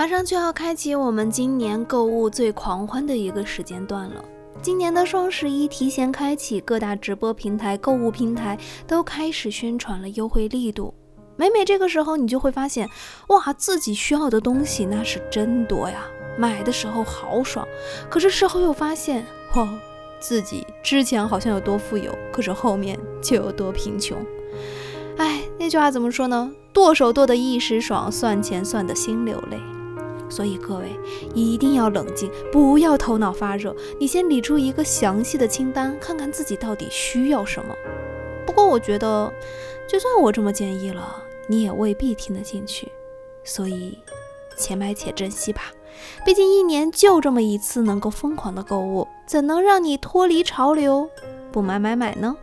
[0.00, 4.24] 马上就要开启我们今年购物最狂欢的一个时间段了。
[4.62, 10.94] 今年的双十一提前开启，各大直播平台、购物平台都开始宣传了优惠力度。
[11.36, 12.88] 每每这个时候，你就会发现，
[13.28, 16.06] 哇，自己需要的东西那是真多呀！
[16.38, 17.68] 买的时候好爽，
[18.08, 19.68] 可是事后又发现，哇，
[20.18, 24.16] 自己之前好像有多富有，可是后面就有多贫穷。
[25.18, 26.50] 哎，那句话怎么说呢？
[26.72, 29.58] 剁手剁得一时爽，算钱算得心流泪。
[30.30, 30.98] 所以各位
[31.34, 33.76] 一定要冷静，不要头脑发热。
[33.98, 37.74] 你先理出一个详细的清单，看看自己到底需要什么。
[38.46, 39.30] 不过我觉得，
[39.86, 42.90] 就算我这么建议了，你也未必听得进去。
[43.44, 43.98] 所以，
[44.56, 45.72] 且买且珍惜吧。
[46.24, 51.10] 毕竟一年就这么一次能够疯狂的购物，怎能让你脱离潮流，
[51.50, 52.36] 不买买买呢？